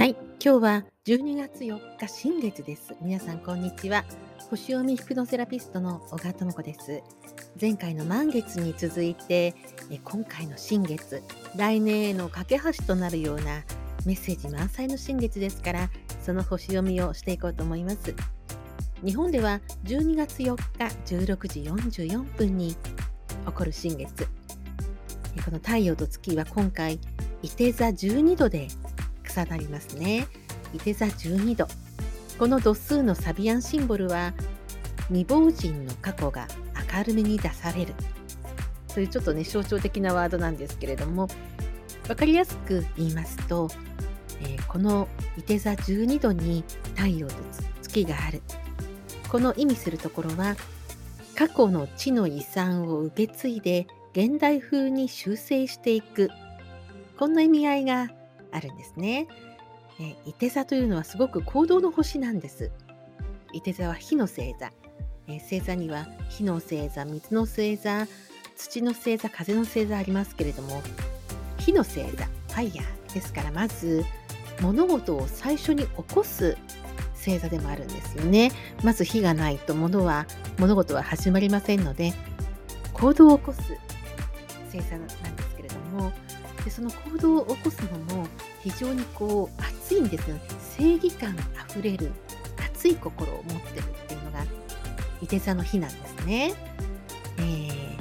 [0.00, 2.94] はい、今日は12月4日新月です。
[3.02, 4.06] 皆さんこんにちは。
[4.48, 7.02] 星読みヒプノセラピストの小川智子です。
[7.60, 9.54] 前回の満月に続いて、
[10.02, 11.22] 今回の新月、
[11.54, 13.62] 来年への架け橋となるような
[14.06, 15.90] メッセージ満載の新月ですから、
[16.22, 18.14] その星読みをしていこうと思います。
[19.04, 21.60] 日本では12月4日16時
[22.00, 24.26] 44分に起こる新月。
[25.44, 26.98] この太陽と月は今回、
[27.42, 28.68] 伊手座12度で
[29.30, 30.26] 重なりますね。
[30.74, 31.66] いて座12度。
[32.38, 34.32] この度数のサビアンシンボルは
[35.08, 36.48] 未亡人の過去が
[36.96, 37.94] 明るみに出される
[38.94, 41.28] というちょっとね象徴的なワードなんですけれども
[42.06, 43.68] 分かりやすく言いますと、
[44.40, 46.64] えー、このいて座12度に
[46.96, 47.34] 太陽と
[47.82, 48.40] 月がある
[49.28, 50.56] この意味するところは
[51.36, 56.30] 過去の地の遺産を受け継いで現代風に修正していく
[57.18, 58.10] こんな意味合いが
[58.52, 59.26] あるんですね。
[60.00, 62.70] え伊手座というのはすごく行動の星なんです。
[63.52, 64.72] 伊手座は火の星座。
[65.28, 68.06] え星座には火の星座、水の星座、
[68.56, 70.82] 土の星座、風の星座ありますけれども、
[71.58, 74.04] 火の星座、ファイヤーですからまず
[74.60, 76.56] 物事を最初に起こす
[77.14, 78.50] 星座でもあるんですよね。
[78.82, 80.26] まず火がないと物は
[80.58, 82.12] 物事は始まりませんので
[82.92, 83.62] 行動を起こす
[84.72, 86.12] 星座なんですけれども
[86.64, 88.26] でその行動を起こすのも
[88.62, 90.42] 非常にこう熱いんですよね
[90.76, 92.12] 正義感あふれる
[92.58, 94.44] 熱い心を持ってるっていうのが
[95.22, 96.54] いて座の日なんですね。
[97.38, 97.96] えー、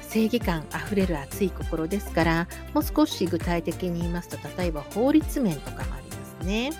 [0.00, 6.70] 正義感あふれる熱い心ですからもう少し具体的に言いますと例えば法律面とかもありますね。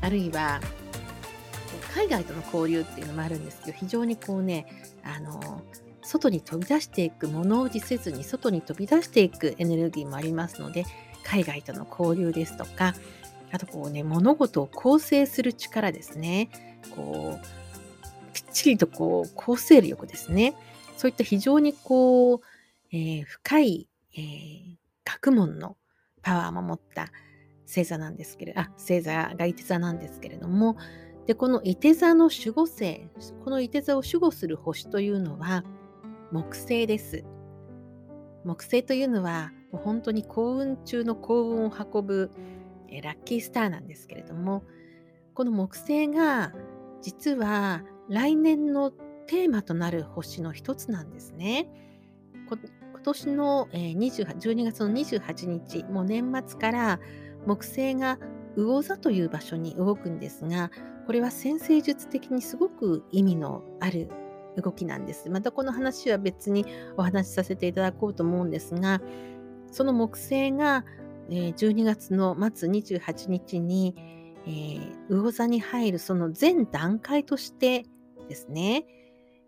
[0.00, 0.60] あるいは
[1.94, 4.66] 海外との交流っていうのもあるんですけど非常にこうね
[5.02, 5.62] あの
[6.04, 10.84] 外に飛び出していく物おじせずに外に飛び出していくエネルギーもありますので
[11.24, 12.94] 海外との交流ですとか
[13.50, 16.50] あとこうね物事を構成する力ですね。
[16.94, 20.54] こうきっちりとこう構成力ですね。
[20.96, 22.40] そういった非常にこう、
[22.92, 25.76] えー、深い、えー、学問の
[26.22, 27.12] パワーも持った
[27.66, 30.76] 星座なんですけれどあ星座がいて座なんですけれども
[31.26, 33.08] でこのいて座の守護星
[33.44, 35.64] このいて座を守護する星というのは
[36.34, 37.24] 木星です。
[38.42, 42.32] 木星というのはもう本当に幸運中の幸運を運ぶ
[42.88, 44.64] えラッキースターなんですけれども
[45.34, 46.52] この木星が
[47.02, 51.68] 実は来年のテーマとなる星の一つなんですね。
[52.48, 52.58] 今
[53.04, 57.00] 年の、え28 12月の28日もう年末から
[57.46, 58.18] 木星が
[58.56, 60.72] 魚座という場所に動くんですが
[61.06, 64.08] これは先生術的にすごく意味のある
[64.56, 65.30] 動きなんです。
[65.30, 66.66] またこの話は別に
[66.96, 69.00] お話しさせていただこうと思うんですが、
[69.70, 70.84] その木星が
[71.28, 73.94] 12月の末28日に、
[74.46, 77.84] えー、魚座に入るその全段階として
[78.28, 78.84] ですね、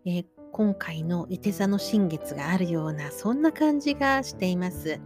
[0.05, 4.99] えー、今回の伊手座の新月があるようなそんな感じがしています。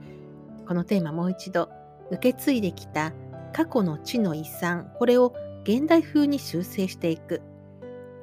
[0.67, 1.69] このテーマもう一度
[2.11, 3.13] 受け継いできた
[3.53, 5.33] 過去の地の遺産これを
[5.63, 7.41] 現代風に修正していく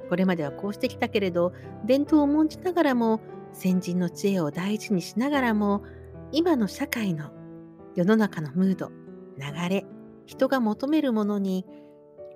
[0.08, 1.52] これまではこうしてきたけれど
[1.84, 3.20] 伝統を重んじながらも
[3.52, 5.82] 先人の知恵を大事にしながらも
[6.32, 7.30] 今の社会の
[7.94, 8.90] 世の中のムード
[9.38, 9.86] 流れ
[10.26, 11.64] 人が求めるものに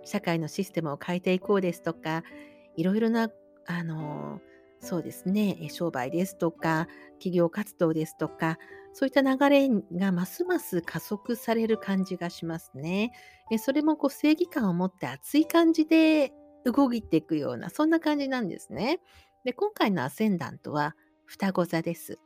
[0.04, 2.24] 社会のシステムを変えていこうですとか
[2.76, 3.30] いろいろな
[3.66, 4.40] あの
[4.80, 8.58] そうですね商売ですとか企業活動ですとか
[8.92, 13.12] そういった流れがますます加速される感じがしますね。
[13.58, 16.32] それもこう正義感を持って熱い感じで
[16.64, 19.00] 動いていくような、そんな感じなんですね。
[19.44, 20.94] で、今回のアセンダントは
[21.26, 22.18] 双子座です。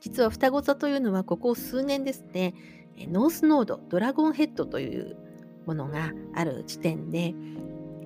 [0.00, 2.54] 実は双子座というのはここ数年ですね、
[2.96, 5.16] ノースノード、ドラゴンヘッドという
[5.66, 7.34] ものがある時点で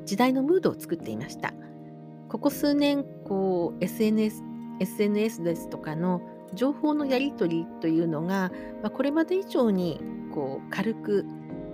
[0.05, 1.53] 時代のムードを作っていました。
[2.29, 4.43] ここ数年、こう SNS、
[4.81, 6.23] SNS ですとかの
[6.55, 8.53] 情報のやり取りというのが、
[8.83, 10.01] まあ、これまで以上に
[10.33, 11.27] こう軽く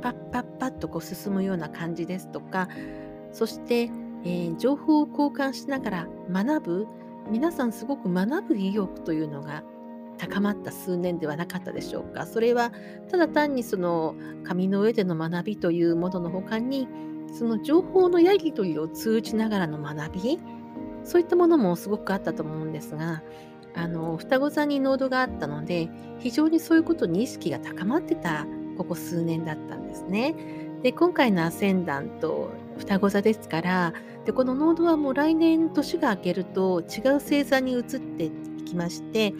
[0.04, 2.68] パッパッパッとこう進むような感じですとか
[3.32, 3.84] そして、
[4.24, 6.86] えー、情報を交換しながら学ぶ
[7.30, 9.64] 皆さんすごく学ぶ意欲というのが
[10.18, 12.26] 高まった数年ではなかったでしょうか。
[12.26, 12.70] それは
[13.10, 14.14] ただ単にその
[14.44, 16.86] 紙の上での学びというものの他に
[17.32, 20.38] その情報のやり取りを通じながらの学び
[21.02, 23.22] そういったものもすごくあったと思うんですが
[23.74, 30.34] あの双子座に濃度があったので非常にそういうことに意識が高まってたここ数年だったんですね。
[30.82, 33.94] で今回のアセンダント双子座ですから
[34.26, 38.30] でこのノードはもう来年年が明けると違う星座に移ってい
[38.66, 39.32] きまして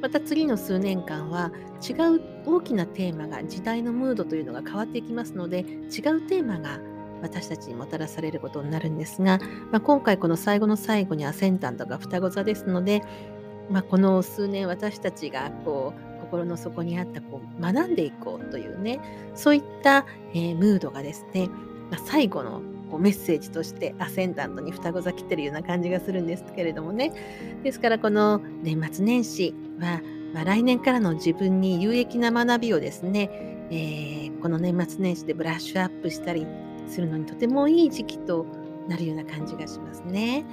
[0.00, 1.52] また次の数年間は
[1.86, 6.80] 違う大きなテーマが時代のムードというのが変わっていきますので違うテーマが
[7.22, 9.38] 私たちにもたらされることになるんですが、
[9.70, 13.02] まあ、今回この最後の最後にアセンタントが双子座ですので、
[13.70, 19.00] まあ、この数年私たちがこう心の底にあったこう学んでいこうというね
[19.34, 20.04] そういった、
[20.34, 21.48] えー、ムードがですね、
[21.90, 22.60] まあ、最後の
[22.90, 27.12] こうメッセージとしてアセンダントに双子座来てるような感じがするんですけれどもね
[27.62, 30.00] ですからこの年末年始は、
[30.34, 33.30] まあ、来年からの自分に有益な学びをですね、
[33.70, 36.46] えー、この年末年始でブラッシュアップしたり
[36.86, 38.46] するのにとてもいい時期と
[38.88, 40.46] なるような感じがしますね。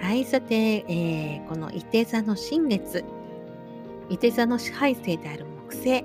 [0.00, 3.04] はい、さて、えー、この伊手座の新月、
[4.10, 6.04] 伊手座の支配星である木星、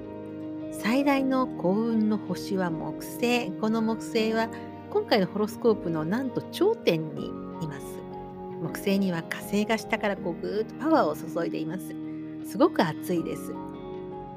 [0.72, 3.50] 最大の幸運の星は木星。
[3.54, 4.48] この木星は
[4.92, 7.30] 今回のホロスコープのなんと頂点にい
[7.68, 7.86] ます。
[8.62, 11.96] 木星には火星が下からこうぐーっとパワーを注いでいます。
[12.48, 13.52] すごく暑いです。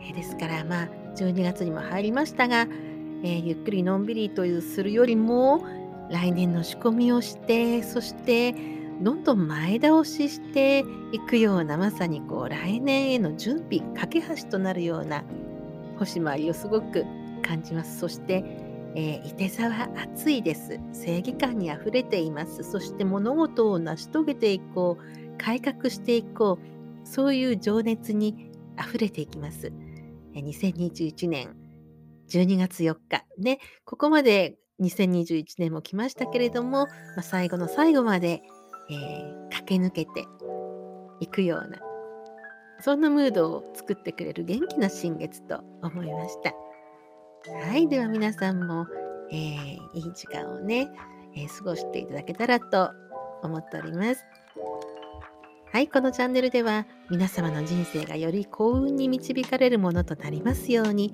[0.00, 2.67] えですからまあ12月にも入りましたが、
[3.23, 5.62] えー、ゆっくりのんびりというするよりも
[6.11, 8.55] 来年の仕込みをしてそして
[9.00, 15.25] どんどん前倒ししていくようなまさにこう来年への準備架け橋となるような
[15.99, 17.05] 星回りをすごく
[17.43, 17.99] 感じます。
[17.99, 18.45] そして、
[18.95, 20.81] えー、いて座は暑いです。
[20.93, 22.62] 正義感にあふれています。
[22.62, 25.39] そして物事を成し遂げていこう。
[25.39, 27.06] 改革していこう。
[27.06, 29.73] そういう情熱にあふれていきます。
[30.35, 31.56] 2021年
[32.29, 33.25] 12月4日。
[33.39, 38.43] ね、ここまで2021年も来ましたけれども、まあ、最後の最後まで、
[38.90, 40.26] えー、駆け抜けて
[41.20, 41.79] いくような、
[42.81, 46.55] そんなムードを作ってくれる元気な新月と思いました。
[47.67, 48.87] はい、では皆さんも、
[49.31, 50.90] えー、いい時間をね、
[51.35, 52.90] えー、過ごしていただけたらと
[53.43, 54.25] 思っております。
[55.70, 61.12] はい、このチャンネルでは皆様の人生がより幸運に導かれるものとなりますように、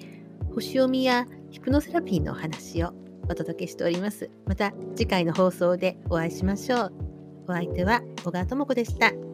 [0.55, 2.93] 星読みやヒプノセラピーのお話を
[3.29, 4.31] お届けしております。
[4.47, 7.14] また次回の放送でお会いしましょう。
[7.47, 9.34] お相手は小川智子でした。